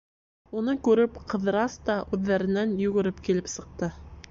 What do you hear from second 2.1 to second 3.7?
үҙҙәренән йүгереп килеп